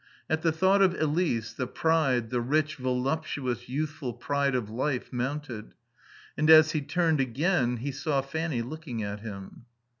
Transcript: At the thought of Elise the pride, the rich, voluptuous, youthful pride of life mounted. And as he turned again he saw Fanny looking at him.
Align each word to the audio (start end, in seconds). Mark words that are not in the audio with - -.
At 0.27 0.41
the 0.41 0.51
thought 0.51 0.81
of 0.81 0.99
Elise 0.99 1.53
the 1.53 1.67
pride, 1.67 2.31
the 2.31 2.41
rich, 2.41 2.77
voluptuous, 2.77 3.69
youthful 3.69 4.13
pride 4.13 4.55
of 4.55 4.67
life 4.67 5.13
mounted. 5.13 5.75
And 6.35 6.49
as 6.49 6.71
he 6.71 6.81
turned 6.81 7.19
again 7.19 7.77
he 7.77 7.91
saw 7.91 8.21
Fanny 8.21 8.63
looking 8.63 9.03
at 9.03 9.19
him. 9.19 9.65